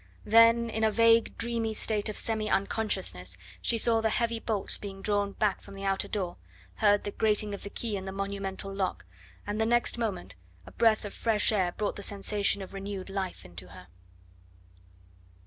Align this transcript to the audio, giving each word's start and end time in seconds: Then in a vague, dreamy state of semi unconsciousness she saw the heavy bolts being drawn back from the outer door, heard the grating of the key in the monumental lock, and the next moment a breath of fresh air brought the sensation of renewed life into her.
Then 0.25 0.67
in 0.71 0.83
a 0.83 0.89
vague, 0.89 1.37
dreamy 1.37 1.75
state 1.75 2.09
of 2.09 2.17
semi 2.17 2.49
unconsciousness 2.49 3.37
she 3.61 3.77
saw 3.77 4.01
the 4.01 4.09
heavy 4.09 4.39
bolts 4.39 4.75
being 4.79 5.03
drawn 5.03 5.33
back 5.33 5.61
from 5.61 5.75
the 5.75 5.83
outer 5.83 6.07
door, 6.07 6.37
heard 6.77 7.03
the 7.03 7.11
grating 7.11 7.53
of 7.53 7.61
the 7.61 7.69
key 7.69 7.95
in 7.95 8.05
the 8.05 8.11
monumental 8.11 8.73
lock, 8.73 9.05
and 9.45 9.61
the 9.61 9.65
next 9.67 9.99
moment 9.99 10.35
a 10.65 10.71
breath 10.71 11.05
of 11.05 11.13
fresh 11.13 11.51
air 11.51 11.71
brought 11.73 11.97
the 11.97 12.01
sensation 12.01 12.63
of 12.63 12.73
renewed 12.73 13.11
life 13.11 13.45
into 13.45 13.67
her. 13.67 13.89